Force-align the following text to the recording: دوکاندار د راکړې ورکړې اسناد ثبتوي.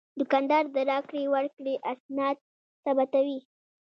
دوکاندار 0.19 0.63
د 0.75 0.77
راکړې 0.89 1.23
ورکړې 1.33 1.73
اسناد 1.93 2.37
ثبتوي. 2.83 3.39